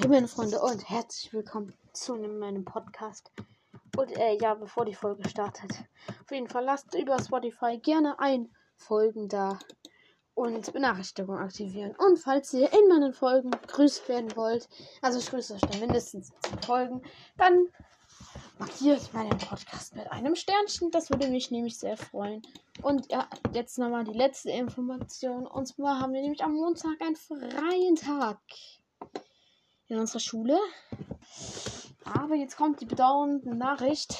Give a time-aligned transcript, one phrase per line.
[0.00, 3.30] Hey meine Freunde und herzlich willkommen zu meinem Podcast.
[3.98, 5.72] Und äh, ja, bevor die Folge startet,
[6.24, 9.58] auf jeden Fall lasst über Spotify gerne ein Folgen da
[10.32, 11.94] und Benachrichtigungen aktivieren.
[11.98, 14.70] Und falls ihr in meinen Folgen grüßt werden wollt,
[15.02, 17.02] also ich grüße euch dann mindestens 10 Folgen,
[17.36, 17.66] dann
[18.58, 20.90] markiert meinen Podcast mit einem Sternchen.
[20.92, 22.40] Das würde mich nämlich sehr freuen.
[22.80, 25.46] Und ja, jetzt nochmal die letzte Information.
[25.46, 28.38] Und zwar haben wir nämlich am Montag einen freien Tag
[29.90, 30.58] in unserer Schule.
[32.04, 34.16] Aber jetzt kommt die bedauernde Nachricht.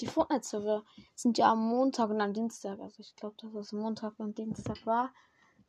[0.00, 0.84] Die Fortnite-Server
[1.14, 2.78] sind ja am Montag und am Dienstag.
[2.80, 5.12] Also ich glaube, dass es Montag und Dienstag war.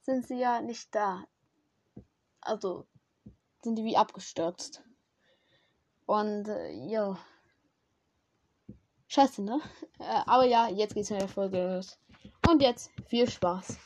[0.02, 1.26] Sind sie ja nicht da.
[2.42, 2.86] Also
[3.64, 4.84] sind die wie abgestürzt.
[6.06, 7.18] Und äh, ja.
[9.08, 9.60] Scheiße, ne?
[10.00, 11.98] Äh, aber ja, jetzt geht's in der Folge los.
[12.50, 13.78] Und jetzt viel Spaß.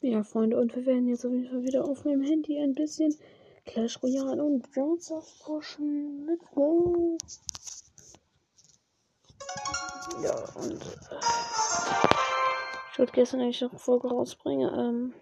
[0.00, 3.16] Ja, Freunde, und wir werden jetzt auf jeden Fall wieder auf meinem Handy ein bisschen
[3.64, 6.26] Clash Royale und Brawlstars pushen.
[6.26, 7.16] Let's go.
[10.22, 11.20] Ja, und äh,
[12.92, 15.14] ich wollte gestern eigentlich noch eine Folge rausbringen, ähm,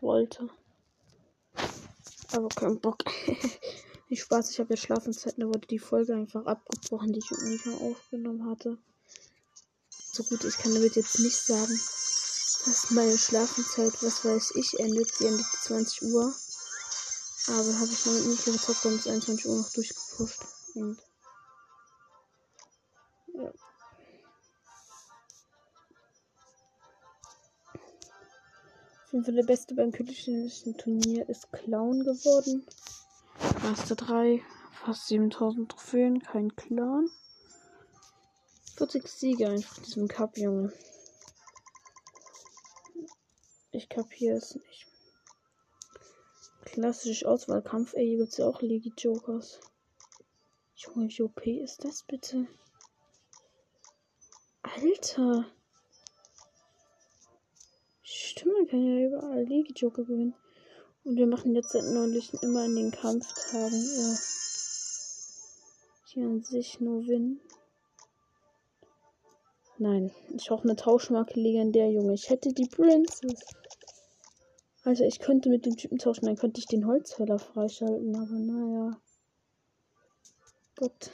[0.00, 0.48] wollte.
[2.32, 2.98] Aber kein Bock.
[4.08, 7.66] Nicht Spaß, ich habe jetzt Schlafenszeiten, da wurde die Folge einfach abgebrochen, die ich nicht
[7.66, 8.78] mehr aufgenommen hatte.
[10.12, 11.72] So gut, ich kann damit jetzt nicht sagen,
[12.66, 15.14] dass meine Schlafenszeit, was weiß ich, endet.
[15.14, 16.34] Sie endet 20 Uhr.
[17.48, 20.44] Aber habe ich damit nicht gezockt und bis 21 Uhr noch durchgepusht.
[20.74, 20.98] Und
[23.34, 23.52] ja.
[29.04, 32.66] Auf jeden Fall der Beste beim königlichen Turnier ist Clown geworden.
[33.62, 34.42] Master 3,
[34.84, 37.08] fast 7000 Trophäen, kein Clan.
[38.76, 40.72] 40 Siege einfach in diesem Cup, Junge.
[43.72, 44.89] Ich kapiere es nicht.
[46.72, 47.94] Klassisch Auswahlkampf.
[47.94, 49.58] Ey, hier gibt es ja auch Legi Jokers.
[50.76, 52.46] Junge, wie OP ist das bitte?
[54.62, 55.46] Alter.
[58.02, 60.36] Stimmt, man kann ja überall Legi Joker gewinnen.
[61.02, 64.16] Und wir machen jetzt seit neulich immer in den Kampftagen äh,
[66.06, 67.40] hier an sich nur Win.
[69.78, 72.14] Nein, ich brauche eine Tauschmarke legendär, Junge.
[72.14, 73.40] Ich hätte die Princess.
[74.90, 79.00] Also ich könnte mit dem Typen tauschen, dann könnte ich den Holzfäller freischalten, aber naja.
[80.76, 81.10] Gut.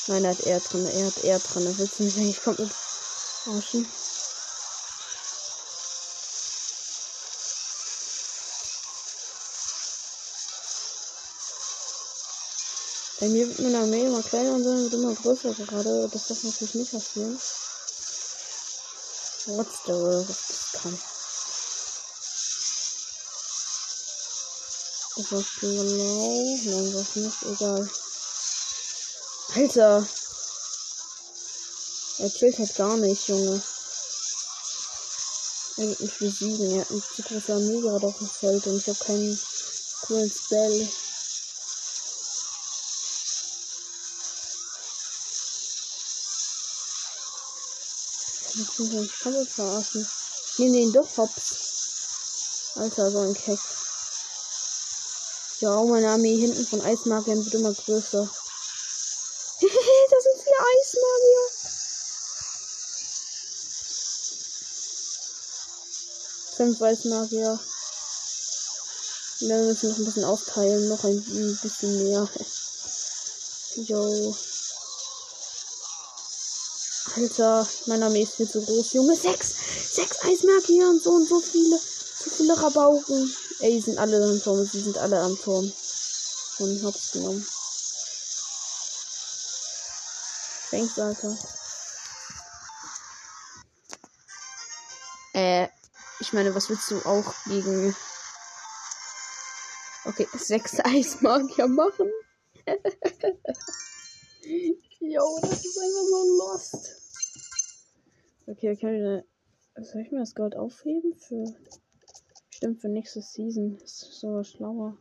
[0.07, 1.79] Nein, er hat er drin, er hat er drin.
[1.79, 2.71] Willst du mich eigentlich komplett
[3.47, 3.87] rauschen?
[13.21, 16.09] Bei mir wird meine Armee immer kleiner und dann wird immer größer gerade.
[16.13, 17.39] Das darf natürlich nicht passieren.
[19.47, 21.16] What's the world of this
[25.17, 25.83] das blau?
[26.65, 27.43] Nein, das nicht.
[27.43, 27.91] Egal.
[29.55, 30.07] Alter.
[32.19, 33.63] Er killt halt gar nicht, Junge.
[35.79, 36.71] Er wird mich besiegen.
[36.73, 39.41] Er hat eine zu große Armee gerade auf dem Feld und ich habe keinen
[40.03, 40.89] coolen Spell.
[48.59, 50.09] Ich kann mich verarschen.
[50.53, 52.73] Ich nehme den doch hops.
[52.77, 53.59] Alter, so ein Keck.
[55.61, 58.29] Ja, meine Armee hinten von Eismagiern wird immer größer.
[59.61, 61.45] das sind vier Eismagier.
[66.57, 67.59] Fünf Eismagier.
[69.41, 70.89] Wir müssen noch ein bisschen aufteilen.
[70.89, 72.29] Noch ein, ein bisschen mehr.
[73.77, 74.35] Jo.
[77.15, 78.93] Alter, meine Armee ist viel zu groß.
[78.93, 79.55] Junge, sechs.
[79.91, 81.79] Sechs Eismagier und so und so viele.
[81.79, 83.35] So viele Rabauken.
[83.61, 84.65] Ey, die sind alle am Turm.
[84.65, 85.73] Sie sind alle am Turm.
[86.57, 87.47] von Hops genommen.
[90.71, 91.37] Thanks, Alter.
[95.35, 95.69] Äh,
[96.21, 97.95] ich meine, was willst du auch gegen.
[100.05, 102.11] Okay, sechs Eismagier machen?
[105.09, 106.75] Jo, das ist einfach so lost.
[108.47, 109.23] Okay, okay.
[109.77, 111.15] Soll ich mir das Gold aufheben?
[111.15, 111.45] Für.
[112.57, 113.77] Stimmt, für nächste Season.
[113.85, 114.97] Ist so schlauer.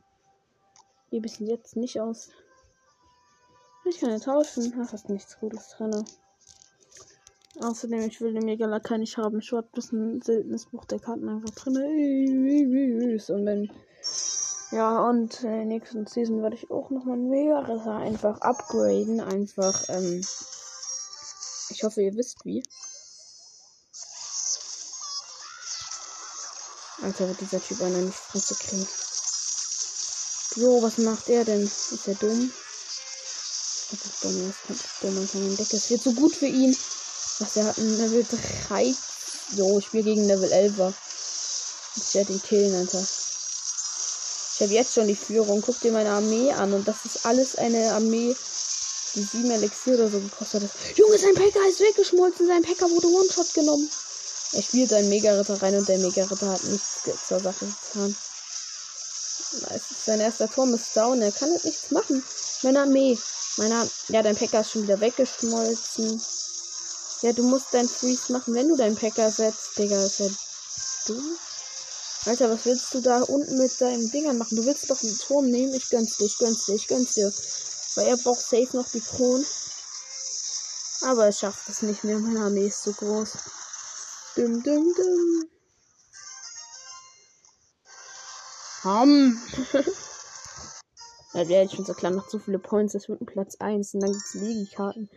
[1.09, 2.27] Gebe ich jetzt nicht aus.
[3.85, 4.73] Ich kann ja tauschen.
[4.77, 6.03] Ach, ist nichts Gutes drin.
[7.61, 9.41] Außerdem, ich will den Megala kann ich haben.
[9.41, 11.77] Short bis ein seltenes Buch der Karten einfach drin.
[11.77, 13.71] Und wenn.
[14.71, 17.59] Ja, und in der nächsten Season werde ich auch nochmal ein Mega
[17.99, 19.21] einfach upgraden.
[19.21, 20.19] Einfach, ähm.
[21.69, 22.63] Ich hoffe, ihr wisst wie.
[27.05, 28.87] Alter, wird dieser Typ einer nicht Fresse kriegen.
[30.55, 31.63] So, was macht er denn?
[31.63, 32.51] Ist er dumm?
[33.91, 35.37] Das ist dumm, er ist dumm, Alter.
[35.37, 36.75] Mein Deck ist wird so gut für ihn.
[37.39, 38.25] Was, er hat ein Level
[38.69, 38.95] 3.
[39.55, 40.93] Jo, ich spiele gegen Level 11er.
[41.97, 43.05] Ich werde ihn killen, Alter.
[44.55, 45.61] Ich habe jetzt schon die Führung.
[45.61, 46.73] Guck dir meine Armee an.
[46.73, 48.35] Und das ist alles eine Armee,
[49.13, 50.71] die 7 Elixier oder so gekostet hat.
[50.97, 52.47] Junge, sein Packer ist weggeschmolzen.
[52.47, 53.91] Sein Packer wurde One-Shot genommen.
[54.53, 56.94] Er spielt einen Mega-Ritter rein und der Mega-Ritter hat nichts
[57.27, 58.15] zur Sache getan.
[60.05, 61.21] Sein erster Turm ist down.
[61.21, 62.23] Er kann halt nichts machen.
[62.63, 63.17] Meine Armee.
[63.57, 63.87] Meiner.
[64.09, 66.21] Ja, dein Packer ist schon wieder weggeschmolzen.
[67.21, 69.77] Ja, du musst dein Freeze machen, wenn du deinen Packer setzt.
[69.77, 70.29] Digga, ist ja
[71.07, 71.37] dumm.
[72.25, 74.57] Alter, was willst du da unten mit deinen Dingern machen?
[74.57, 75.73] Du willst doch einen Turm nehmen.
[75.73, 77.31] Ich gönn's dir, ich gönn's dir, ich gönn's dir.
[77.95, 79.45] Weil er braucht safe noch die Kronen.
[81.01, 82.17] Aber er schafft es nicht mehr.
[82.17, 83.29] Meine Armee ist so groß.
[84.35, 85.54] Dum, dum, dum.
[88.85, 89.35] Ham.
[91.33, 92.93] ja, ich finde so klar noch zu viele Points.
[92.93, 93.95] Das wird ein Platz 1.
[93.95, 95.09] Und dann gibt's Legi-Karten.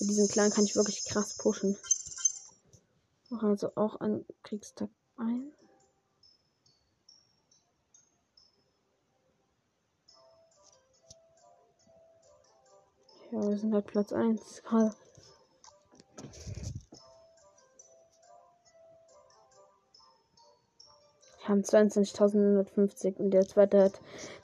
[0.00, 1.78] Mit diesem Clan kann ich wirklich krass pushen.
[3.30, 4.88] Mach also auch an Kriegstag
[5.18, 5.54] 1.
[13.30, 14.94] Ja, wir sind halt Platz 1 gerade.
[21.56, 24.00] Haben 22.950 und der zweite hat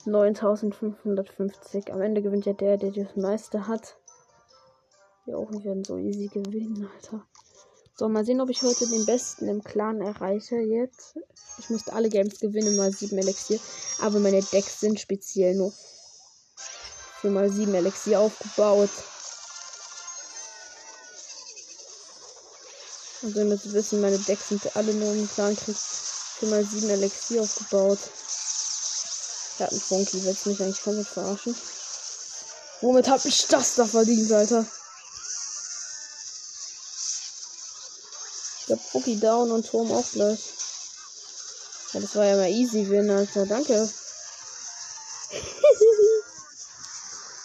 [0.07, 1.91] 9.550.
[1.91, 3.97] Am Ende gewinnt ja der, der das meiste hat.
[5.25, 7.25] Wir auch nicht werden so easy gewinnen, Alter.
[7.95, 11.19] So, mal sehen, ob ich heute den besten im Clan erreiche jetzt.
[11.59, 13.61] Ich musste alle Games gewinnen, mal 7 Elixier.
[14.01, 15.73] Aber meine Decks sind speziell nur
[17.21, 18.91] für mal 7 Elixier aufgebaut.
[23.23, 25.77] Also ihr müsst wissen, meine Decks sind alle nur im Clankrieg
[26.43, 28.01] für mal 7 Elixier aufgebaut.
[29.55, 31.55] Ich hab einen Funky, willst du mich eigentlich komplett verarschen?
[32.81, 34.67] Womit hab ich das da verdient, Alter?
[38.65, 40.41] Ich hab Funky down und Turm auch gleich.
[41.93, 43.47] Ja, das war ja mal easy win, Alter.
[43.47, 43.75] Danke.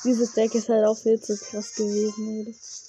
[0.05, 2.86] Dieses Deck ist halt auch viel zu krass gewesen, Alter.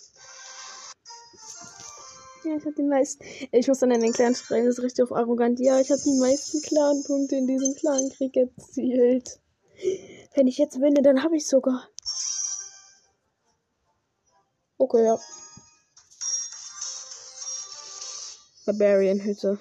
[2.48, 3.22] Ja, ich hab die meisten.
[3.52, 5.60] Ich muss dann in den Clan schreiben, das ist richtig auf arrogant.
[5.60, 9.38] Ja, ich habe die meisten Clan-Punkte in diesem Clan-Krieg erzielt.
[10.34, 11.86] Wenn ich jetzt winne, dann habe ich sogar.
[14.78, 15.18] Okay, ja.
[18.64, 19.58] Barbarian-Hütte.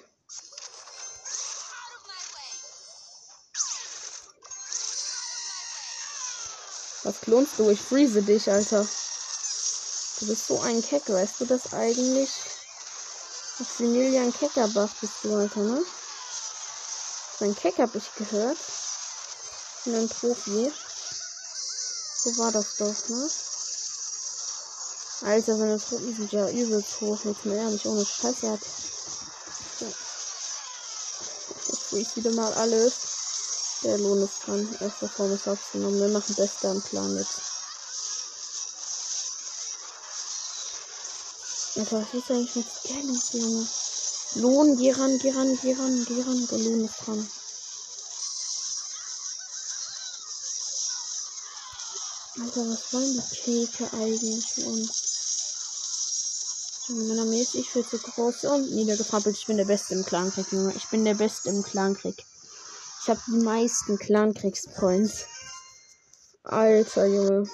[7.02, 7.68] Was klonst du?
[7.68, 8.88] Ich freeze dich, Alter.
[10.20, 12.30] Du bist so ein Keck, weißt du das eigentlich?
[13.58, 15.84] Maximilian Keckerbach bist du, Alter, ne?
[17.40, 18.58] Ein Keck hab ich gehört.
[19.84, 20.72] Und ein Profi.
[22.22, 23.30] So war das doch, ne?
[25.28, 27.18] Alter, seine Truppen sind ja übelst hoch.
[27.24, 28.60] Jetzt mal ehrlich, ohne Scheiße hat.
[31.72, 32.92] Ich freeze wieder mal alles.
[33.82, 34.76] Der Lohn ist dran.
[34.80, 36.00] Erster Form ist aufgenommen.
[36.00, 37.47] Wir machen Beste am Plan jetzt.
[41.78, 43.68] Alter, was ist eigentlich mit Scannings, Junge?
[44.34, 46.48] Lohn, geh ran, geh ran, geh ran, geh ran.
[46.50, 47.30] Der Lohn ist dran.
[52.40, 55.04] Alter, was wollen die Kälte eigentlich für uns?
[56.88, 59.36] Meine Armee ich viel zu groß und niedergetrappelt.
[59.36, 60.74] Ich bin der Beste im Clankrieg, Junge.
[60.74, 62.24] Ich bin der Beste im Clankrieg.
[63.02, 65.26] Ich habe die meisten Clankriegspoints.
[66.42, 67.48] Alter, Junge.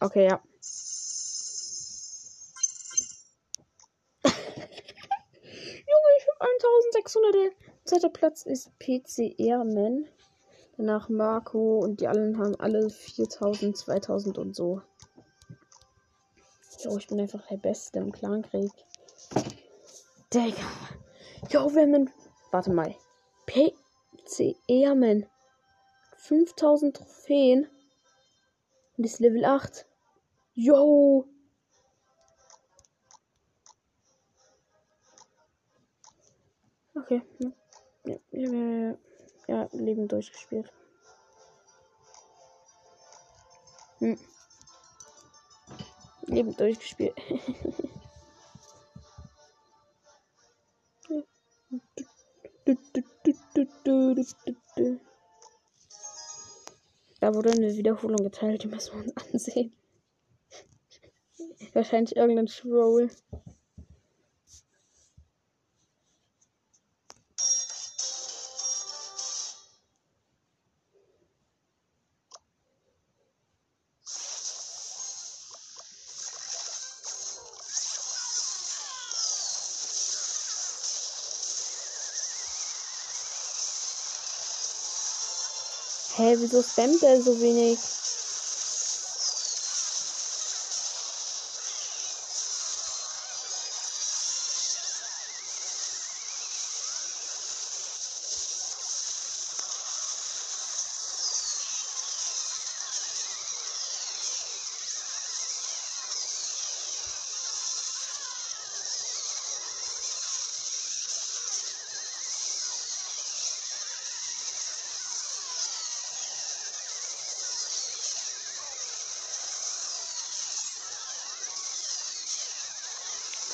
[0.00, 0.42] Okay, ja.
[4.24, 6.50] Junge, ich habe
[6.94, 7.52] 1600
[7.84, 10.06] Zweiter Platz ist PC Airman.
[10.76, 14.80] Danach Marco und die anderen haben alle 4000, 2000 und so.
[16.78, 18.70] Jo, ich bin einfach der Beste im Clankrieg.
[20.32, 20.64] Digga.
[21.50, 22.10] Jo, wir haben
[22.50, 22.96] Warte mal.
[23.46, 25.26] PC Airman.
[26.16, 27.68] 5000 Trophäen.
[28.96, 29.86] Und ist Level 8.
[30.62, 31.24] Yo.
[36.94, 37.22] Okay.
[38.04, 38.98] Ja, ja, ja,
[39.48, 40.70] ja, Leben durchgespielt.
[44.00, 44.18] Hm.
[46.26, 47.14] Leben durchgespielt.
[57.20, 59.79] Da wurde eine Wiederholung geteilt, die müssen wir uns ansehen.
[61.72, 63.08] Wahrscheinlich irgendein Troll.
[86.16, 87.78] Hä, wieso spammt er so wenig?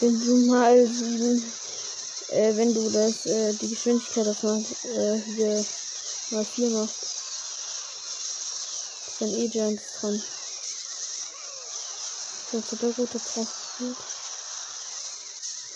[0.01, 1.43] Wenn du mal sieben,
[2.29, 5.65] äh, wenn du das, äh, die Geschwindigkeit mal, äh, hier
[6.31, 7.07] mal vier machst.
[9.19, 10.23] Dann eh Giants dran.
[12.53, 13.55] Das ist der gute Kraft.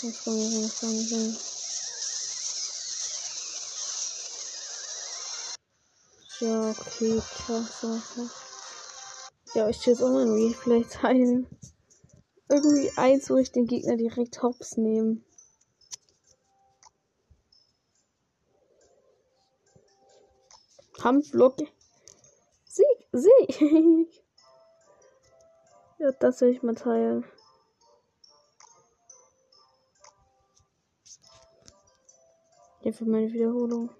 [0.03, 1.37] Das kann man nicht sagen.
[6.41, 7.85] Ja, okay, krass.
[9.55, 11.47] Ja, ich jetzt auch mal ein Replay teilen
[12.50, 15.21] irgendwie eins, wo ich den Gegner direkt hops nehme.
[20.95, 21.57] Kampfblock.
[22.64, 23.61] Sieg, Sieg.
[25.99, 27.25] ja, das will ich mal teilen.
[32.83, 33.90] Hier für meine Wiederholung.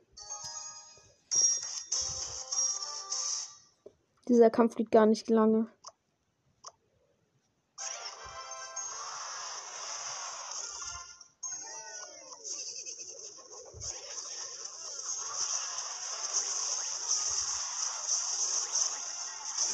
[4.29, 5.71] Dieser Kampf geht gar nicht lange.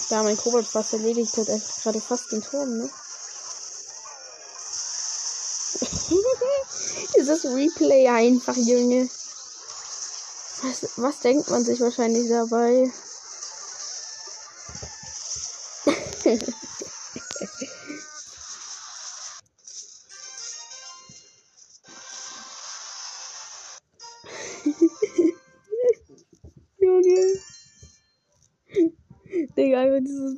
[0.09, 2.89] Ja, mein Kobold fast erledigt hat einfach gerade fast den Turm, ne?
[7.17, 9.09] Dieses Replay einfach, Junge.
[10.63, 12.91] Was, was denkt man sich wahrscheinlich dabei?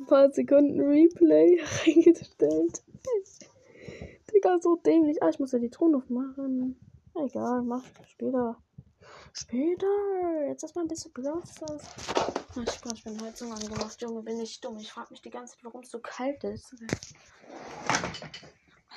[0.09, 2.81] Paar Sekunden Replay reingestellt.
[4.33, 5.21] Digga, so dämlich.
[5.21, 6.79] Ah, ich muss ja die Ton aufmachen.
[7.15, 8.57] Egal, mach ich später.
[9.33, 9.87] Später.
[10.47, 11.61] Jetzt erstmal ein bisschen Platz.
[11.69, 14.77] Ach, ich bin, ich Heizung angemacht, Junge, bin ich dumm.
[14.79, 16.75] Ich frage mich die ganze Zeit, warum es so kalt ist.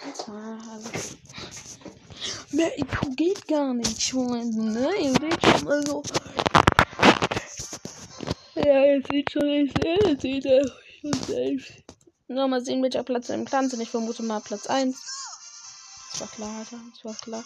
[0.04, 1.16] Alter, also.
[2.52, 4.72] Mehr IQ geht gar nicht schon.
[4.72, 4.90] Ne?
[5.00, 6.02] Ihr seht schon mal so.
[8.54, 10.44] Ja, es sieht schon nicht sehr, es sieht
[11.02, 11.72] schon selbst.
[12.28, 13.80] Nur mal sehen, welcher Platz im Clan sind.
[13.80, 14.96] Ich vermute mal Platz 1.
[16.12, 16.80] Das war klar, Alter.
[16.94, 17.44] Das war klar.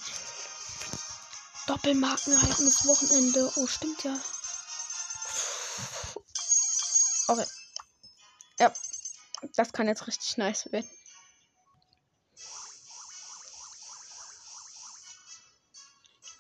[1.67, 3.53] Doppelmarken halten das Wochenende.
[3.57, 4.17] Oh, stimmt ja.
[7.29, 7.47] Okay.
[8.61, 8.73] Ja.
[9.57, 10.89] Das kann jetzt richtig nice werden.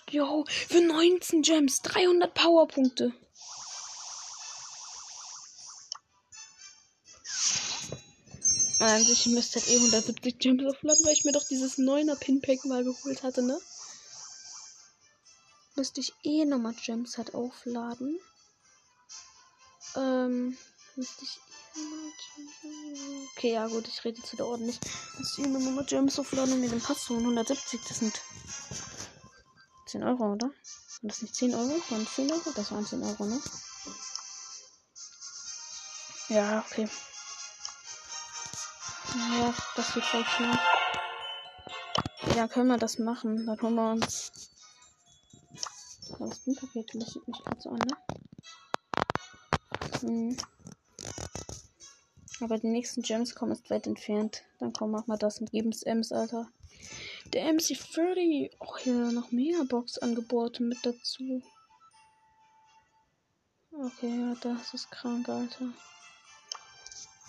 [0.09, 3.13] Jo, für 19 Gems, 300 Powerpunkte.
[8.79, 12.65] An sich müsste halt eh 170 Gems aufladen, weil ich mir doch dieses 9er Pinpack
[12.67, 13.59] mal geholt hatte, ne?
[15.77, 18.19] Müsste ich eh nochmal Gems halt aufladen.
[19.97, 20.57] Ähm,
[20.95, 21.39] müsste ich
[21.77, 24.85] eh nochmal Okay, ja gut, ich rede zu der Ordnung nicht.
[25.19, 27.21] Müsste ich eh nochmal Gems aufladen und mir den Pass holen.
[27.21, 28.21] 170, das sind
[29.87, 30.51] 10 Euro, oder?
[31.03, 31.81] das nicht 10 Euro?
[31.91, 32.51] Waren 10 Euro?
[32.55, 33.41] Das waren 10 Euro, ne?
[36.29, 36.89] Ja, okay.
[39.17, 40.61] Ja, das wird voll klar.
[42.37, 43.47] Ja, können wir das machen.
[43.47, 44.31] Dann holen wir uns.
[46.19, 47.97] Das Paket lächelt mich gerade so an, ne?
[50.01, 50.37] Hm.
[52.41, 54.45] Aber die nächsten Gems kommen ist weit entfernt.
[54.59, 56.51] Dann komm, mach mal das und geben es Ems, Alter.
[57.33, 58.51] Der MC30.
[58.61, 61.43] Oh, hier noch mehr Box-Angebote mit dazu.
[63.73, 65.73] Okay, ja, das ist krank, Alter.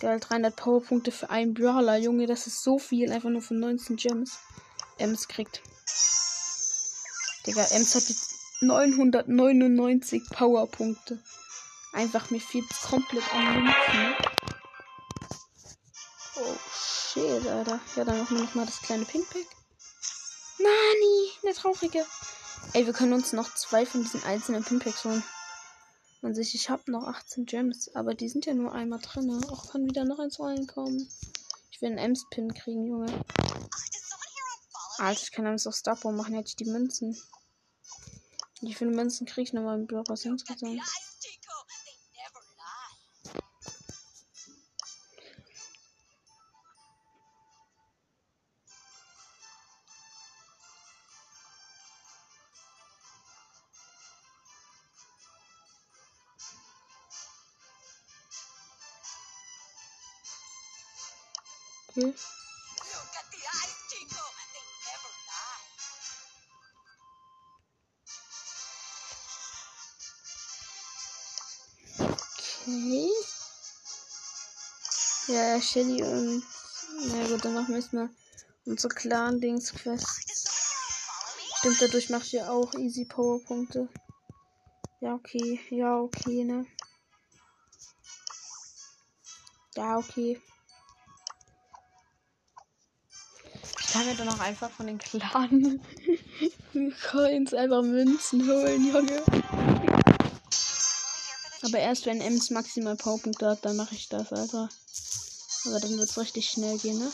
[0.00, 2.26] Geil, 300 Powerpunkte für einen Brawler, Junge.
[2.26, 3.10] Das ist so viel.
[3.10, 4.38] Einfach nur für 19 Gems.
[4.96, 5.60] Ems kriegt.
[7.46, 11.18] Digga, Ems hat jetzt 999 Powerpunkte.
[11.92, 14.14] Einfach mir fehlt komplett an Münzen.
[16.36, 17.80] Oh shit, Alter.
[17.96, 19.46] Ja, dann machen wir nochmal das kleine Pinkpack.
[20.58, 22.04] Nani, eine traurige.
[22.72, 25.24] Ey, wir können uns noch zwei von diesen einzelnen Pinpacks holen.
[26.20, 29.42] Man sich, ich habe noch 18 Gems, aber die sind ja nur einmal drin.
[29.50, 31.08] Auch kann wieder noch eins reinkommen.
[31.70, 33.24] Ich will einen Ems-Pin kriegen, Junge.
[34.98, 37.16] Alter, ich kann damit auf Starbow machen, hätte ich die Münzen.
[38.60, 40.80] Wie viele Münzen kriege ich nochmal im Block aus insgesamt?
[75.68, 76.42] Shelly und.
[77.12, 78.08] Na gut, dann machen wir erstmal
[78.64, 80.06] unsere Clan-Dings-Quest.
[81.58, 83.88] Stimmt, dadurch macht ihr auch easy Powerpunkte.
[85.00, 85.60] Ja, okay.
[85.70, 86.64] Ja, okay, ne?
[89.76, 90.40] Ja, okay.
[93.80, 95.80] Ich kann mir dann auch einfach von den Clan
[97.10, 99.22] Coins einfach Münzen holen, Junge.
[101.62, 104.70] Aber erst wenn Ems maximal Powerpunkte hat, dann mache ich das, Alter.
[105.64, 107.12] Aber dann wird es richtig schnell gehen, ne?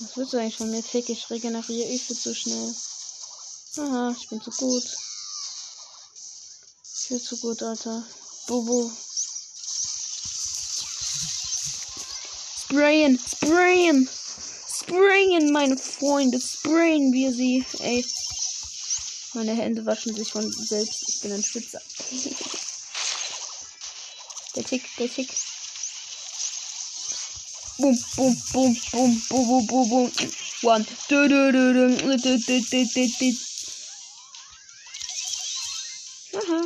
[0.00, 1.08] Was willst du eigentlich von mir, Tick?
[1.08, 2.74] Ich regeneriere ich viel zu schnell.
[3.78, 4.84] Aha, ich bin zu gut.
[6.82, 8.06] Viel zu gut, Alter.
[8.46, 8.90] Bubu.
[12.64, 14.08] Sprayen, sprayen,
[14.78, 17.64] sprayen, meine Freunde, sprayen wir sie.
[17.78, 18.04] Ey,
[19.34, 21.08] meine Hände waschen sich von selbst.
[21.08, 21.80] Ich bin ein Schwitzer.
[24.56, 25.28] der Tick, der Tick.
[27.76, 30.12] Boom, boom, boom, boom, boom, boom, boom, boom.
[30.62, 30.86] One.
[31.08, 33.36] Du, du, du, du, du, du, du, du, du.
[36.38, 36.62] Aha.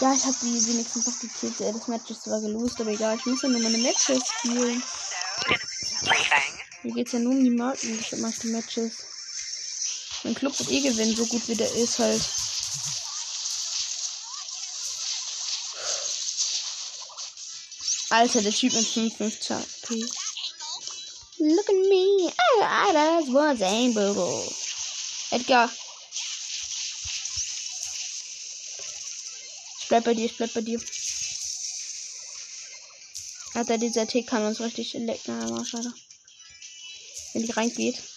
[0.00, 3.26] Ja, ich habe die wenigstens noch die TCL des Matches zwar gelost, aber egal, ich
[3.26, 4.82] muss ja nur meine Matches spielen.
[6.82, 9.13] Hier geht es ja nur um die Marken, mache ich die Matches.
[10.24, 12.22] Mein Club wird eh gewinnen, so gut wie der ist halt.
[18.08, 19.94] Alter, der Typ mit 55 HP.
[21.40, 22.32] Look at me,
[22.62, 24.54] I, just was a boo
[25.30, 25.70] Edgar.
[29.80, 30.80] Ich bleib bei dir, ich bleib bei dir.
[33.52, 35.92] Alter, dieser Tick kann uns richtig lecken, aber schade.
[37.34, 38.13] Wenn die reingeht.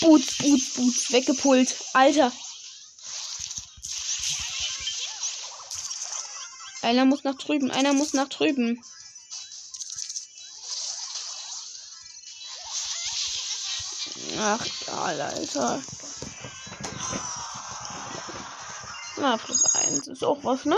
[0.00, 1.74] Boots, Boots, Boots, weggepult.
[1.94, 2.32] Alter.
[6.82, 8.80] Einer muss nach drüben, einer muss nach drüben.
[14.38, 15.82] Ach, egal, Alter.
[19.18, 20.76] Na, plus eins ist auch was, ne?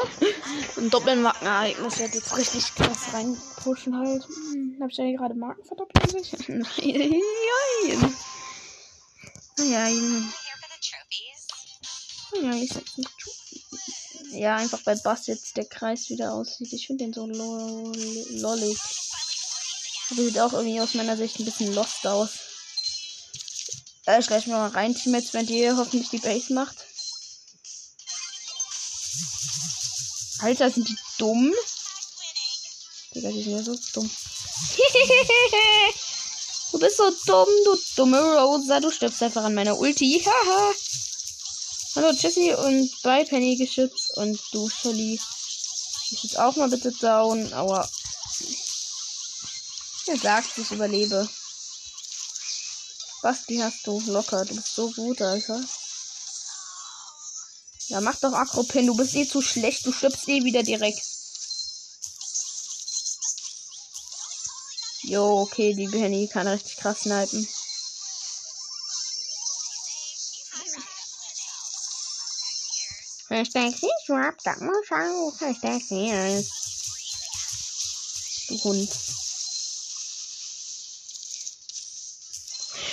[0.77, 4.25] Ein Doppelmarkenereignis wird jetzt richtig krass reinpushen halt.
[4.29, 6.33] Hm, hab ich ja gerade Marken verdoppelt sich?
[9.59, 10.33] Nein.
[12.33, 13.11] Naja, ja, ich setz nicht
[14.33, 16.73] Ja, einfach bei Bass jetzt der Kreis wieder aussieht.
[16.73, 17.93] Ich finde den so lo
[18.31, 18.79] lollig.
[20.11, 22.31] Aber sieht auch irgendwie aus meiner Sicht ein bisschen lost aus.
[24.07, 26.77] Äh, ich gleich mal rein, Teammates, wenn die hoffentlich die Base macht.
[30.41, 31.53] Alter, sind die dumm?
[33.15, 34.09] Digga, die sind ja so dumm.
[36.73, 38.81] du bist so dumm, du dumme Rosa.
[38.81, 40.23] Du stirbst einfach an meiner Ulti.
[40.27, 40.73] Haha.
[41.95, 45.21] Hallo Jessie und bei Penny geschützt und du Shelly.
[46.11, 47.89] Ich jetzt auch mal bitte down, aber.
[50.07, 51.29] Er sagt, ich überlebe.
[53.23, 54.45] Basti hast du locker.
[54.45, 55.61] Du bist so gut, Alter.
[57.89, 58.87] Ja, mach doch Akropin.
[58.87, 59.85] Du bist eh zu schlecht.
[59.85, 61.18] Du stirbst eh wieder direkt.
[65.09, 67.49] Jo, okay, die Penny kann richtig krass snipen.
[73.31, 73.73] Hashtag
[74.05, 75.83] Swap, das muss auch Hashtag
[78.49, 78.91] Du Hund.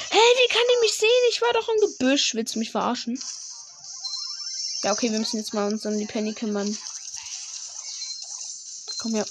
[0.09, 1.09] Hey, wie kann die mich sehen?
[1.31, 2.33] Ich war doch im Gebüsch.
[2.33, 3.21] Willst du mich verarschen?
[4.83, 6.77] Ja, okay, wir müssen jetzt mal uns um die Penny kümmern.
[8.99, 9.25] Komm her.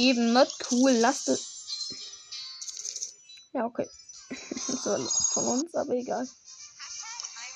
[0.00, 0.92] Eben, not cool.
[0.92, 1.92] Lasst es.
[3.52, 3.88] Ja, okay.
[4.30, 4.96] so,
[5.32, 6.26] von uns, aber egal.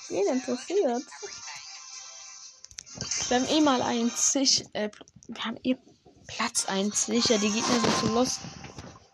[0.09, 1.05] Wen interessiert?
[3.29, 4.67] Wir haben eh mal einzig.
[4.75, 4.91] Äh,
[5.29, 5.77] wir haben eh
[6.27, 7.39] Platz 1 sicher.
[7.39, 8.41] Die Gegner sind zu lost.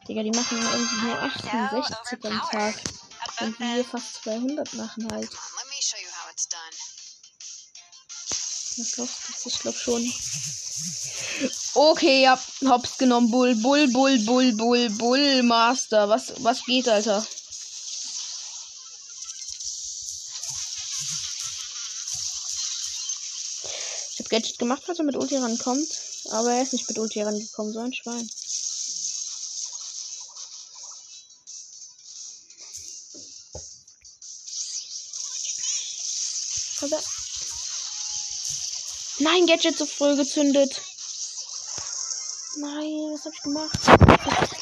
[0.08, 2.74] Digga, die machen irgendwie nur 68 am Tag.
[3.40, 5.30] Und wir fast 200 machen halt.
[8.80, 9.48] Was glaubst du?
[9.48, 10.12] Ich glaube schon.
[11.74, 13.30] Okay, ja, hops genommen.
[13.30, 16.08] Bull, Bull, Bull, Bull, Bull, Bull, Master.
[16.08, 17.26] Was, was geht, Alter?
[24.12, 25.88] Ich hab Gadget gemacht, dass er mit Ulti rankommt.
[26.30, 28.28] Aber er ist nicht mit Ulti rangekommen, so ein Schwein.
[39.20, 40.80] Nein, Gadget zu früh gezündet.
[42.56, 43.78] Nein, was hab ich gemacht?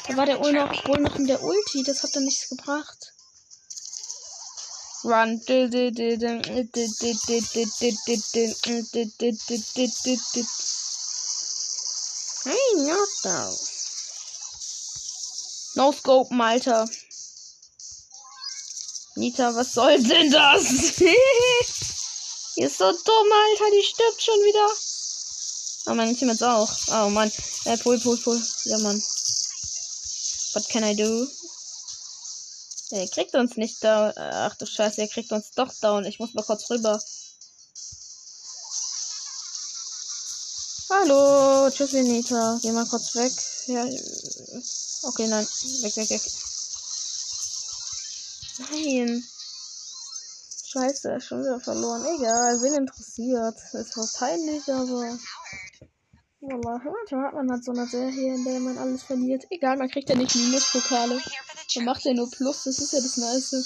[0.07, 1.83] Da war der wohl noch, wohl noch in der Ulti.
[1.83, 3.13] Das hat dann nichts gebracht.
[5.05, 5.41] Run.
[12.43, 13.57] Hey, Nota.
[15.75, 16.89] No Scope, Alter.
[19.15, 21.01] Nita, was soll denn das?
[22.59, 23.71] Die ist so dumm, Alter.
[23.71, 24.67] Die stirbt schon wieder.
[25.85, 26.69] Oh, mein Team jetzt auch.
[26.89, 27.31] Oh, Mann.
[27.63, 28.43] Äh, pull, pull, pull.
[28.65, 29.01] Ja, Mann.
[30.51, 31.25] What can I do?
[32.91, 34.13] Er kriegt uns nicht da.
[34.17, 36.03] Ach du Scheiße, er kriegt uns doch down.
[36.03, 37.01] Ich muss mal kurz rüber.
[40.89, 42.59] Hallo, tschüss, Nita.
[42.61, 43.31] Geh mal kurz weg.
[43.67, 43.85] Ja.
[45.03, 45.47] Okay, nein.
[45.81, 46.21] Weg, weg, weg.
[48.69, 49.23] Nein.
[50.71, 52.05] Scheiße, schon wieder verloren.
[52.15, 53.57] Egal, wen interessiert.
[53.73, 55.17] Ist zwar peinlich, aber.
[56.41, 59.45] Wallah, manchmal hat man halt so eine Serie, in der man alles verliert.
[59.49, 61.19] Egal, man kriegt ja nicht Minuspokale.
[61.75, 63.65] Man macht ja nur Plus, das ist ja das Nice.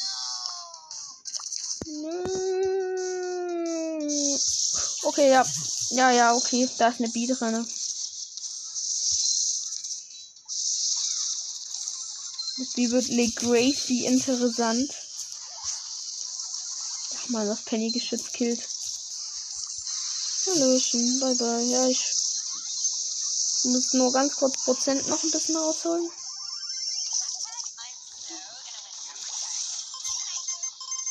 [5.04, 5.46] Okay, ja.
[5.89, 6.70] Ja, ja, okay.
[6.78, 7.68] Da ist eine Bee drin.
[12.58, 15.03] Das Bee wird Legracy interessant.
[17.34, 18.60] Mal, das Penny-Geschütz killt.
[20.46, 21.63] Hallöchen, bye bye.
[21.63, 22.06] Ja, ich
[23.63, 26.08] muss nur ganz kurz Prozent noch ein bisschen rausholen.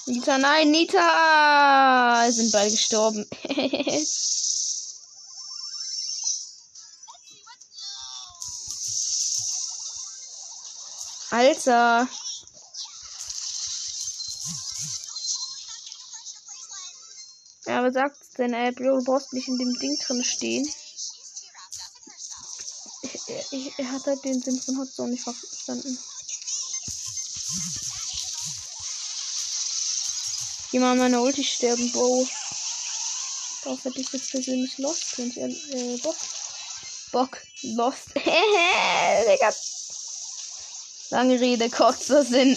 [0.07, 2.31] Nita, nein, Nita!
[2.31, 3.29] Sind beide gestorben.
[11.31, 12.09] Alter.
[17.83, 20.73] Aber sagt denn, ey, Bro, du brauchst nicht in dem Ding drin stehen.
[23.27, 23.45] Er,
[23.79, 25.99] er hat halt den Sinn von Hotzone nicht verstanden.
[30.71, 32.29] Geh mal meine Ulti sterben, Bro.
[33.65, 36.17] Darauf hätte ich jetzt persönlich Lost, ich äh, Bock.
[37.11, 38.15] Bock, Lost.
[38.15, 39.53] Digga.
[41.11, 42.57] Lange Rede, kurzer Sinn.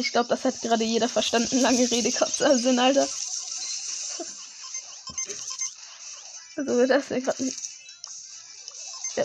[0.00, 1.60] Ich glaube, das hat gerade jeder verstanden.
[1.60, 3.06] Lange Rede, kurzer Sinn, Alter.
[6.56, 7.58] Also das ja gerade nicht.
[9.16, 9.24] Ja,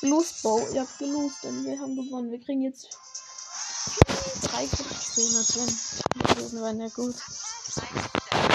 [0.00, 0.66] Lost Bow.
[0.72, 2.30] Ihr habt gelost, denn wir haben gewonnen.
[2.30, 2.88] Wir kriegen jetzt
[4.42, 5.78] drei Kriegsfilme drin.
[6.34, 7.16] Das waren ja gut.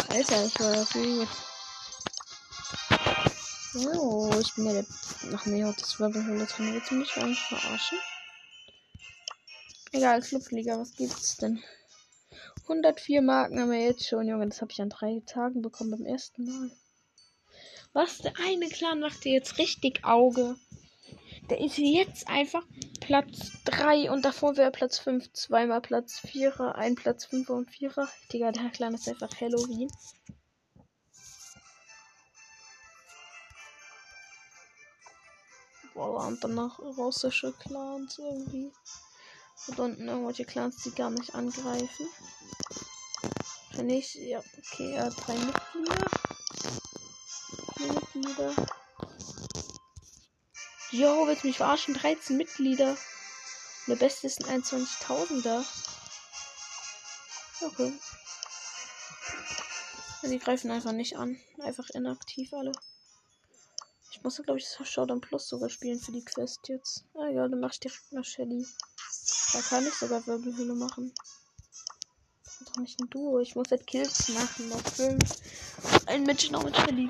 [0.09, 1.27] Alter, ich war gut.
[3.95, 4.85] Oh, ich bin ja der.
[5.35, 6.73] Ach nee, das Wirbelhöhle drin.
[6.73, 7.99] Willst mich eigentlich verarschen?
[9.93, 11.61] Egal, Clubliga, was gibt's denn?
[12.61, 14.47] 104 Marken haben wir jetzt schon, Junge.
[14.47, 16.71] Das habe ich an drei Tagen bekommen beim ersten Mal.
[17.91, 18.19] Was?
[18.19, 20.55] Der eine Clan macht dir jetzt richtig Auge.
[21.49, 22.63] Der ist jetzt einfach
[23.01, 25.33] Platz 3 und davor wäre Platz 5.
[25.33, 27.93] Zweimal Platz 4, ein Platz 5 und 4.
[28.31, 29.91] Digga, der Clan ist einfach Halloween.
[35.93, 38.71] Boah, und danach russische Clans irgendwie.
[39.67, 42.09] Und unten irgendwelche Clans, die gar nicht angreifen.
[43.73, 46.07] Wenn ich, ja, okay, er hat drei Mitglieder.
[47.77, 48.53] Vier Mitglieder.
[50.91, 51.93] Jo, willst du mich verarschen?
[51.93, 52.97] 13 Mitglieder.
[53.87, 55.65] Der beste ist ein 21.000er.
[57.61, 57.93] Okay.
[60.23, 61.39] Die greifen einfach nicht an.
[61.59, 62.71] Einfach inaktiv alle.
[64.11, 67.05] Ich muss, glaube ich, das Showdown Plus sogar spielen für die Quest jetzt.
[67.15, 68.65] Ah ja, dann mach ich direkt mal Shelly.
[69.53, 71.13] Da kann ich sogar Wirbelhülle machen.
[72.43, 73.39] Das ist doch nicht ein Duo.
[73.39, 74.69] Ich muss halt Kills machen.
[74.69, 75.23] Noch fünf.
[76.05, 77.09] Ein Match noch mit Shelly.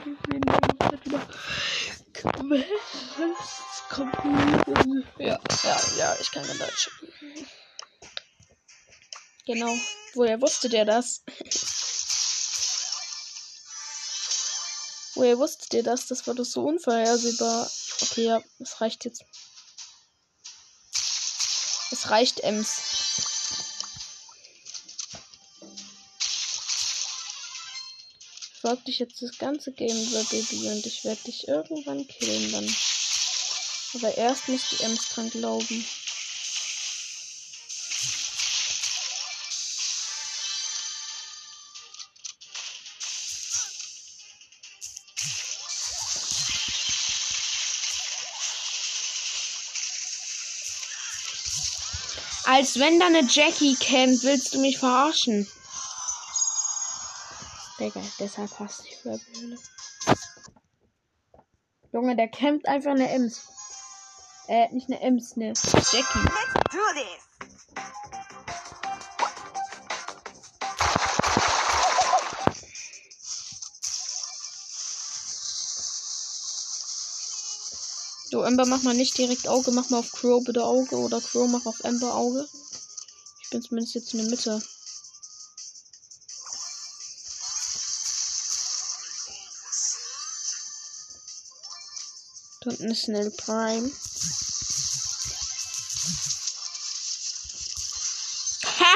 [5.17, 6.89] Ja, ja, ja, ich kann kein Deutsch.
[9.45, 9.73] Genau.
[10.13, 11.23] Woher wusste der das?
[15.15, 16.07] Woher wusstet ihr das?
[16.07, 17.69] Das war doch so unvorhersehbar.
[18.01, 19.23] Okay, ja, es reicht jetzt.
[21.91, 22.79] Es reicht, Ems.
[28.53, 32.51] Ich folge dich jetzt das ganze Game über Baby und ich werde dich irgendwann killen
[32.51, 32.75] dann.
[33.95, 35.85] Aber erst muss die Ems dran glauben.
[52.53, 55.47] Als wenn da eine Jackie campt, willst du mich verarschen?
[57.79, 59.57] Digga, deshalb hasse ich Wirbelhöhle.
[61.93, 63.47] Junge, der campt einfach eine Ems.
[64.49, 66.19] Äh, nicht eine Ems, eine Jackie.
[66.19, 67.30] Let's do this.
[78.51, 81.65] Ember, mach mal nicht direkt Auge, mach mal auf Crow bitte Auge oder Crow mach
[81.65, 82.45] auf Ember Auge.
[83.41, 84.61] Ich bin zumindest jetzt in der Mitte.
[92.59, 93.89] Da unten ist schnell Prime.
[98.79, 98.95] Ha!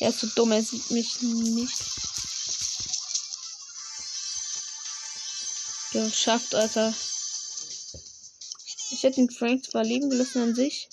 [0.00, 2.05] Er ist so dumm, er sieht mich nicht.
[6.04, 6.94] Geschafft, Alter.
[8.90, 10.88] Ich hätte den Frank zwar leben gelassen an sich.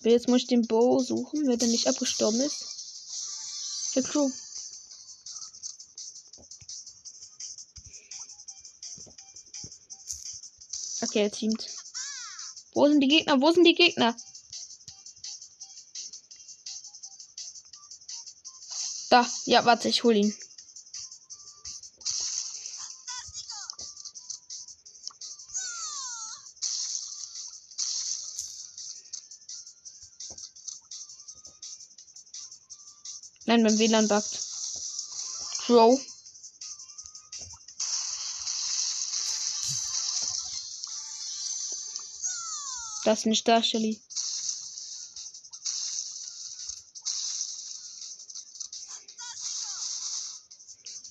[0.00, 3.94] Aber jetzt muss ich den Bo suchen, wenn der nicht abgestorben ist.
[3.94, 4.30] Der Crew.
[11.02, 11.68] Okay, er teamt.
[12.74, 13.40] Wo sind die Gegner?
[13.40, 14.16] Wo sind die Gegner?
[19.10, 19.26] Da.
[19.46, 20.36] Ja, warte, ich hol ihn.
[33.56, 34.38] Nein, beim WLAN buggt.
[35.64, 35.98] Crow.
[43.04, 43.98] Das ist nicht da, Shelly.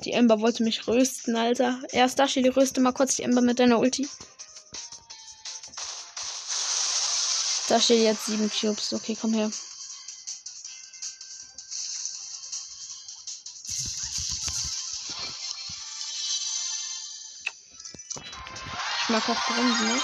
[0.03, 1.81] Die Ember wollte mich rösten, Alter.
[1.89, 4.07] Erst da, Shelly, röste mal kurz die Ember mit deiner Ulti.
[7.69, 8.93] Da steht jetzt sieben Cubes.
[8.93, 9.49] Okay, komm her.
[19.15, 20.01] Mag auch bremsen, ne?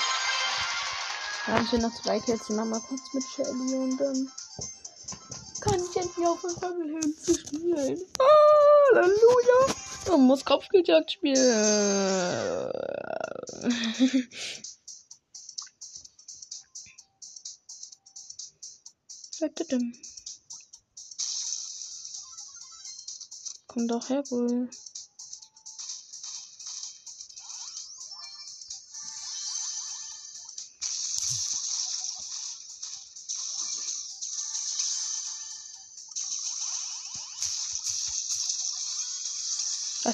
[1.46, 2.48] Da haben wir noch zwei Kills.
[2.48, 4.32] Die machen wir kurz mit Shelly und dann
[5.60, 8.00] kann ich endlich aufhören, Family zu spielen.
[8.94, 9.76] Halleluja!
[10.08, 11.36] Man muss Kopfgeldjagd spielen.
[23.68, 24.70] Komm doch her wohl.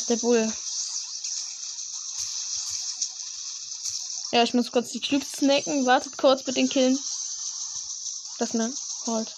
[0.10, 0.52] Der Bull.
[4.32, 5.86] Ja, ich muss kurz die Cubes snacken.
[5.86, 6.98] Wartet kurz mit den Killen.
[8.40, 8.74] Das ne?
[9.06, 9.34] Halt.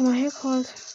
[0.00, 0.89] komm mal her, Colt.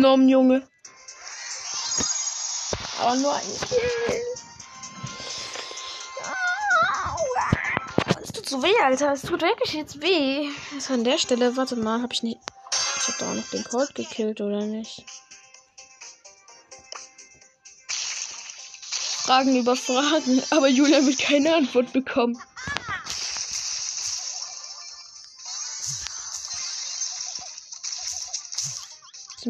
[0.00, 0.66] Genommen, Junge.
[3.00, 4.22] Aber nur ein Kill.
[8.22, 9.12] Es tut so weh, Alter.
[9.12, 10.48] Es tut wirklich jetzt weh.
[10.74, 12.38] Also an der Stelle, warte mal, hab ich nicht.
[12.96, 15.04] Ich hab da auch noch den Colt gekillt, oder nicht?
[19.24, 22.40] Fragen über Fragen, aber Julia wird keine Antwort bekommen.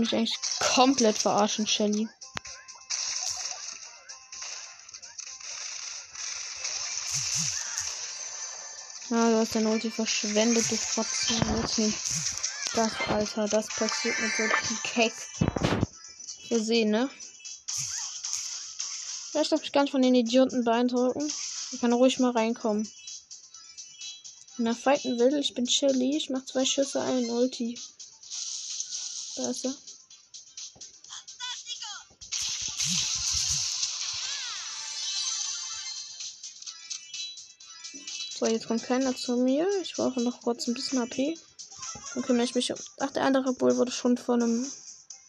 [0.01, 2.09] Mich eigentlich komplett verarschen, Shelly.
[9.11, 11.93] Ja, du hast deine Ulti verschwendet, du Fotze.
[12.75, 15.27] Das, Alter, das passiert mit solchen Keks.
[16.49, 17.11] Wir sehen, ne?
[19.41, 21.33] Ich darf mich gar nicht von den Idioten beeindrucken.
[21.73, 22.89] Ich kann ruhig mal reinkommen.
[24.57, 27.79] Wenn er fighten will, ich bin Shelly, ich mach zwei Schüsse, ein Ulti.
[29.37, 29.75] Da ist er.
[38.41, 39.69] So, jetzt kommt keiner zu mir.
[39.83, 41.37] Ich brauche noch kurz ein bisschen AP.
[42.15, 42.79] Dann kümmere ich mich um.
[42.99, 44.73] Ach, der andere Bull wurde schon von einem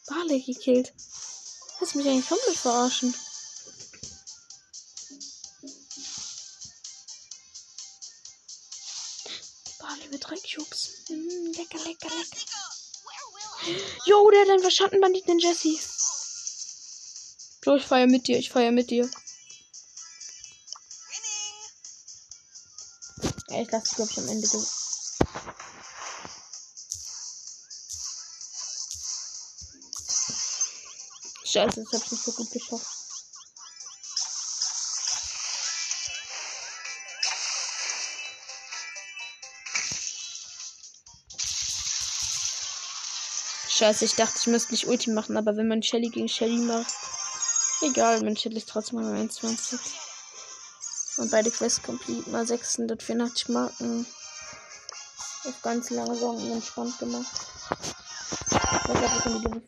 [0.08, 0.94] Barley gekillt.
[1.82, 3.14] Lass mich eigentlich komplett verarschen.
[9.80, 11.04] Barley mit drei Cubes.
[11.10, 12.46] Mm, lecker, lecker, lecker.
[14.06, 15.78] Jo, der hat einen Schattenbandit, den Jesse.
[17.66, 19.10] So, ich feier mit dir, ich feier mit dir.
[23.62, 24.48] Ich lasse glaube ich am Ende.
[24.48, 24.60] Ge
[31.46, 32.88] Scheiße, das hab ich nicht so gut geschafft.
[43.82, 46.94] Scheiße, ich dachte, ich müsste nicht Ulti machen, aber wenn man Shelly gegen Shelly macht.
[47.82, 49.80] Egal, mein Shelly ist trotzdem mal 21.
[51.22, 54.08] Und beide Quests complete mal 684 Marken.
[55.44, 57.32] Auf ganz langsam und entspannt gemacht.
[58.50, 59.62] Ich weiß auch, wir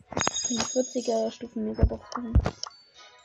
[0.48, 2.32] die 40er Stufen Megabox machen.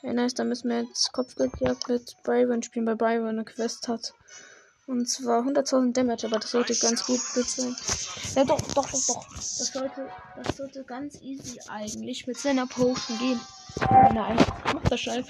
[0.02, 4.14] Ja, nice, da müssen wir jetzt Kopfgeldjagd mit Byron spielen, weil Byron eine Quest hat.
[4.90, 7.76] Und zwar 100.000 Damage, aber das sollte ganz gut sein.
[8.34, 9.24] Ja, doch, doch, doch, doch.
[9.36, 10.10] Das sollte,
[10.42, 13.40] das sollte ganz easy eigentlich mit seiner Potion gehen.
[13.88, 14.36] Nein,
[14.74, 15.24] macht das schnell.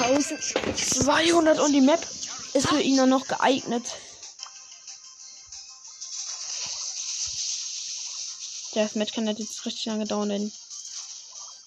[0.00, 2.00] 1200 und die Map
[2.54, 3.84] ist für ihn dann noch geeignet.
[8.72, 10.50] Das Match kann jetzt richtig lange dauern, denn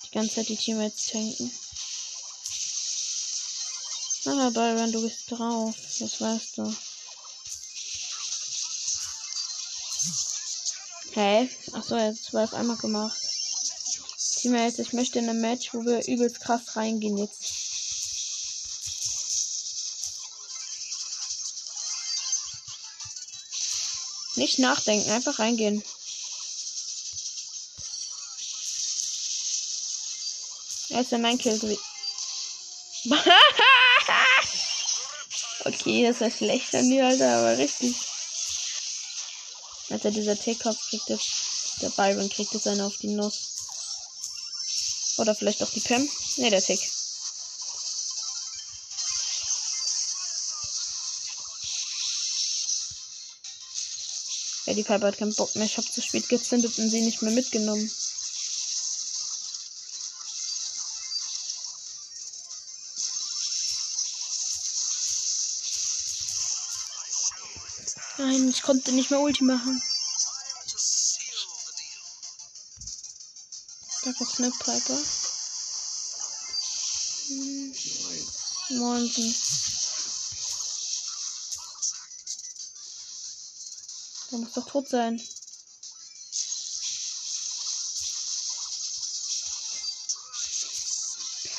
[0.05, 1.51] die ganze Zeit die Teammates tanken.
[4.25, 5.75] Na, Byron, du bist drauf.
[5.99, 6.75] Das weißt du.
[11.15, 13.17] Hey, achso, er hat auf einmal gemacht.
[14.35, 17.41] Teammates, ich möchte in einem Match, wo wir übelst krass reingehen jetzt.
[24.35, 25.81] Nicht nachdenken, einfach reingehen.
[30.89, 31.53] Er ist ja mein Kill
[35.63, 37.95] okay, das war schlecht an mir, Alter, aber richtig.
[39.95, 41.81] Alter, dieser T-Kopf kriegt jetzt.
[41.81, 43.55] Der Byron kriegt jetzt eine auf die Nuss.
[45.17, 46.05] Oder vielleicht auch die Pam.
[46.35, 46.81] Ne, der Tick.
[54.65, 55.65] Ja, die Piper hat keinen Bock mehr.
[55.65, 57.89] Ich hab zu spät gezündet und sie nicht mehr mitgenommen.
[68.55, 69.81] Ich konnte nicht mehr Ulti machen.
[74.03, 74.97] Da gibt's eine Piper.
[77.27, 77.75] Hm.
[78.77, 79.35] Moinsen.
[84.31, 85.21] Der muss doch tot sein.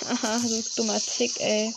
[0.22, 1.74] Haha, du dummer Tick, ey.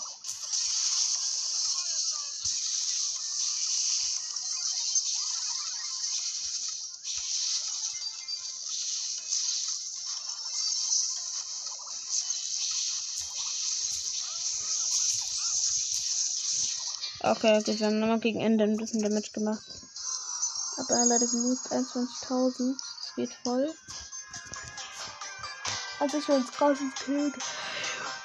[17.22, 19.61] Okay, okay, wir haben nochmal gegen Ende ein bisschen Damage gemacht.
[20.78, 22.76] Aber leider gelost 21.000.
[22.78, 23.74] Das geht voll.
[25.99, 27.34] Also ich will jetzt grausig killen.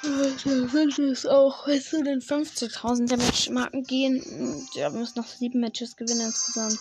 [0.01, 4.67] Ich wünsche es auch, weißt du, den 50.000 Damage Marken gehen.
[4.75, 6.79] Ja, wir müssen noch sieben Matches gewinnen insgesamt.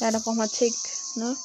[0.00, 0.76] Ja, da braucht man Tick,
[1.16, 1.36] ne?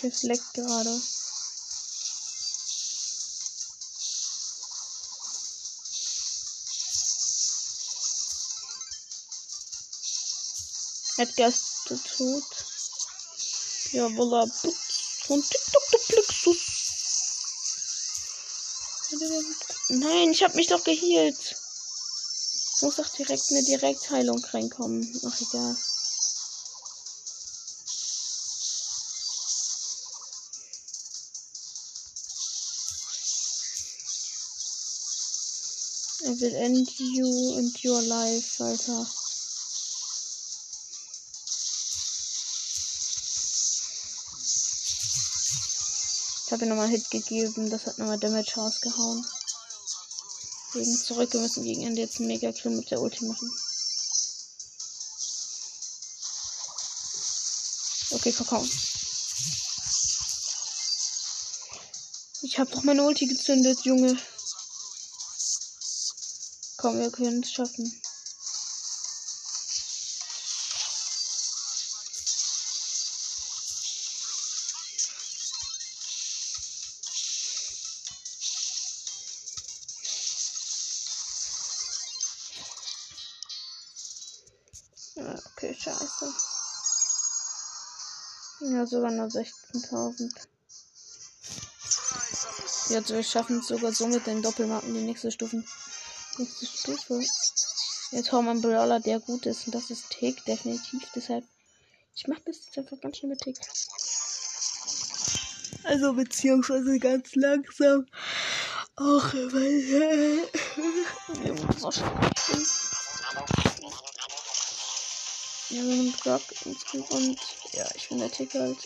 [0.00, 1.00] Es leckt gerade.
[11.38, 11.84] Edgar ist
[12.16, 12.42] tot.
[13.92, 16.56] Jawohl, Putz von TikTok der Plexus.
[19.90, 21.38] Nein, ich hab mich doch geheilt.
[21.38, 25.20] Es muss doch direkt eine Direktheilung reinkommen.
[25.26, 25.76] Ach, egal.
[36.24, 39.06] Er will end you and your life, Alter.
[46.48, 49.22] Ich habe ihm nochmal Hit gegeben, das hat nochmal Damage rausgehauen.
[50.72, 53.54] Wegen zurück, wir müssen gegen Ende jetzt einen Mega Kill mit der Ulti machen.
[58.12, 58.66] Okay, komm.
[62.40, 64.18] Ich habe doch meine Ulti gezündet, Junge.
[66.78, 68.00] Komm, wir können es schaffen.
[88.88, 90.30] Sogar nur 16.000.
[92.90, 95.66] Jetzt wir schaffen es sogar so mit den Doppelmarken die nächste Stufen.
[96.38, 97.22] Nächste Stufe.
[98.10, 99.66] Jetzt haben wir einen Brawler, der gut ist.
[99.66, 101.02] Und das ist Tick, definitiv.
[101.14, 101.44] Deshalb,
[102.14, 103.58] ich mach das jetzt einfach ganz schnell mit Tick.
[105.84, 108.06] Also, beziehungsweise ganz langsam.
[108.96, 110.48] Auch, weil,
[111.78, 112.37] so scheiße.
[115.70, 116.42] Wir haben Brock
[117.10, 117.38] und
[117.72, 118.78] ja, ich bin der Tick halt.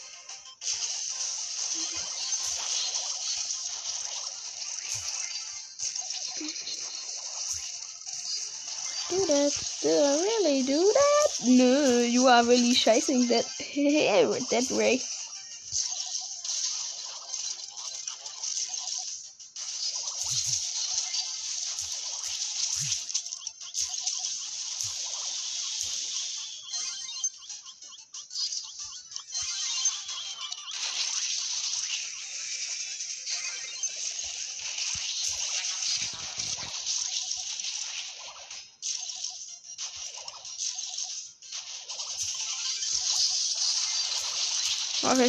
[9.11, 9.53] Do that?
[9.83, 11.47] Did I really do that?
[11.47, 13.45] No, you are really chasing that
[14.51, 15.03] that way.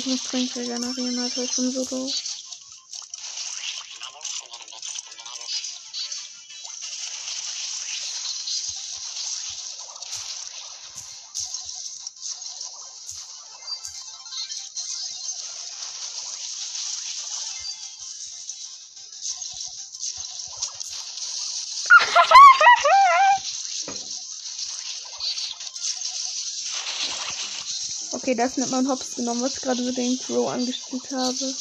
[0.05, 1.43] Ich muss dringend regenerieren, Alter.
[1.43, 2.32] Ich bin so doof.
[28.33, 31.53] Okay, das nimmt man Hops genommen, was ich gerade mit den Crow angespielt habe.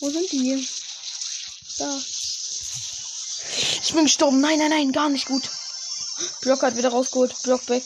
[0.00, 0.66] Wo sind die?
[1.76, 2.02] Da.
[3.82, 4.40] Ich bin gestorben.
[4.40, 5.50] Nein, nein, nein, gar nicht gut.
[6.40, 7.34] Block hat wieder rausgeholt.
[7.42, 7.84] Block weg.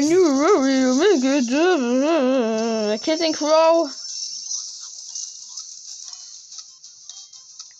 [0.00, 1.48] You worry, you make it.
[3.18, 3.88] Den Crow?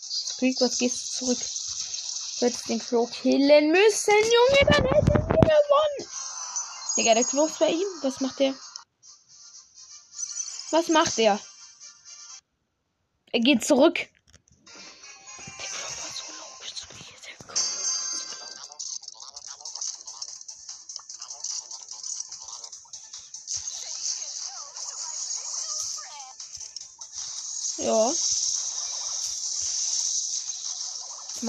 [0.01, 1.39] Squeak, was gehst du zurück?
[2.39, 6.09] Du hättest den Crow killen müssen, Junge, dann hätten wir gewonnen.
[6.97, 7.87] Digga, der Crow ist bei ihm.
[8.01, 8.53] Was macht der?
[10.71, 11.39] Was macht der?
[13.33, 14.07] Er geht zurück.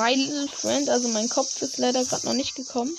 [0.07, 2.97] My little friend, also mein Kopf ist leider gerade noch nicht gekommen.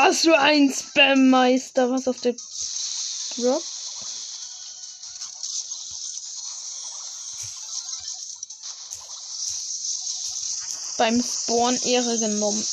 [0.00, 3.62] Was für ein Spammeister, was auf der Drop?
[10.98, 12.64] Beim Spawn Ehre genommen.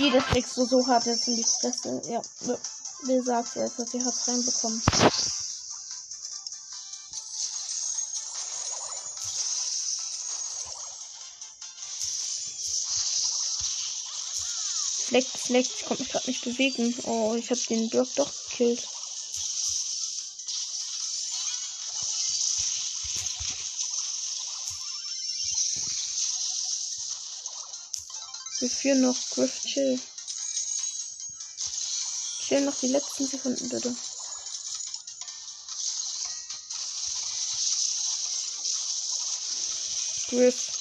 [0.00, 2.02] Jedes kriegst du so hart jetzt in die Fresse.
[2.08, 2.20] Ja,
[3.04, 4.82] wer sagt es, dass sie hat reinbekommen.
[15.10, 16.94] Fleck, Fleck, ich konnte mich gerade nicht bewegen.
[17.02, 18.86] Oh, ich habe den Block doch gekillt.
[28.60, 30.00] Wir führen noch Griff Chill.
[32.46, 33.96] Chill noch die letzten Sekunden, bitte.
[40.28, 40.79] Griff.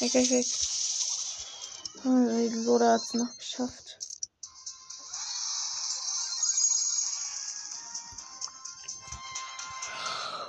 [0.00, 0.46] Weg, weg,
[2.64, 3.98] Loda hat es noch geschafft.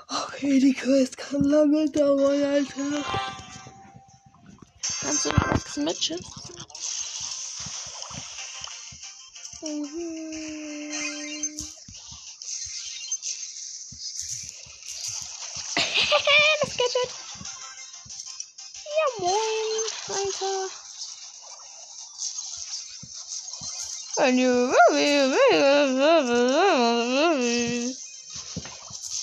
[0.07, 3.03] Okay, die Quest kann lange dauern, Alter.
[5.01, 6.19] Kannst du noch was mitchen?
[9.61, 10.88] Mhm.
[20.39, 20.69] You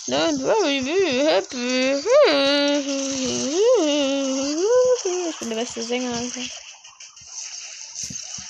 [0.09, 1.97] Don't worry, be happy.
[5.29, 6.41] Ich bin der beste Sänger, Alter.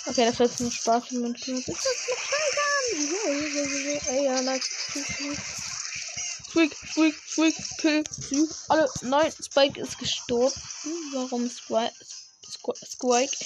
[0.06, 1.48] Okay, das wird nur Spaß und man noch
[4.08, 4.62] Ey, ja, like.
[6.48, 8.48] Squeak, Squeak, Squeak, kill, you.
[8.68, 10.54] Alle, nein, Spike ist gestorben.
[11.12, 11.92] Warum Squike?
[12.74, 13.36] Squike?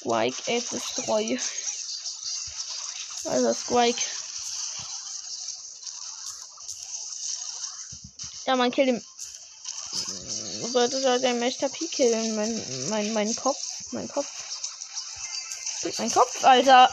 [0.00, 1.36] Squike, ist treu.
[3.24, 4.02] Also, Squike.
[8.46, 9.04] Ja, man killt ihn.
[10.72, 11.40] Sollte sollte ein.
[11.40, 12.34] P killen.
[12.36, 13.58] Mein, mein, mein Kopf.
[13.92, 14.26] Mein Kopf.
[15.98, 16.90] Mein Kopf, Alter.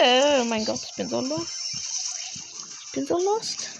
[0.44, 1.52] mein Gott, ich bin so lost.
[2.86, 3.77] Ich bin so lost.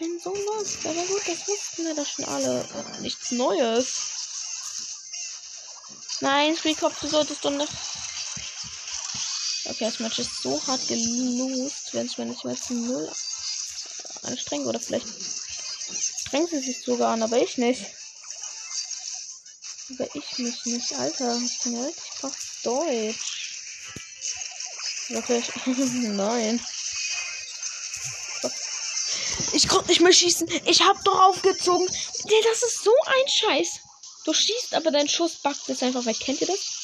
[0.00, 0.78] Ich bin so lost.
[0.86, 2.66] Aber gut, das wussten wir doch schon alle.
[3.02, 3.86] Nichts Neues.
[6.20, 7.72] Nein, Squeakopf, du solltest doch nicht.
[9.66, 13.12] Okay, das Match ist so hart gelost, wenn es mir nicht mal zu null
[14.22, 15.06] anstrengend oder vielleicht
[16.26, 17.84] strengt sie sich sogar an, aber ich nicht.
[19.90, 21.36] Aber ich mich nicht, Alter.
[21.44, 23.50] Ich bin ja richtig krass Deutsch.
[25.08, 25.50] Wirklich?
[25.66, 26.58] Nein.
[29.62, 30.48] Ich konnte nicht mehr schießen.
[30.64, 31.86] Ich hab doch aufgezogen.
[32.24, 33.80] Nee, das ist so ein Scheiß.
[34.24, 36.18] Du schießt, aber dein Schuss backt jetzt einfach weg.
[36.18, 36.79] Kennt ihr das?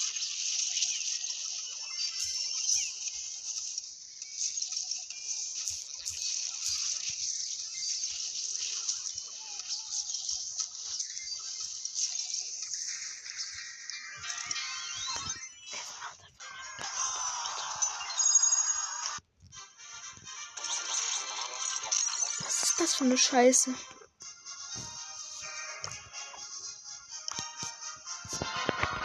[23.16, 23.74] Eine Scheiße?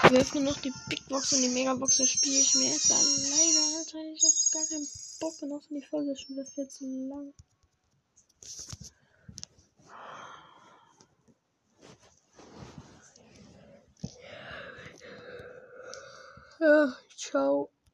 [0.09, 1.97] Wir öffnen noch die Big Box und die Megabox.
[1.97, 4.03] Das spiele ich mir jetzt alleine, Alter.
[4.13, 4.87] Ich hab gar keinen
[5.21, 6.11] Bock mehr auf die Folge.
[6.11, 7.33] Ist schon wieder viel zu lang.
[16.59, 17.70] Ja, ciao.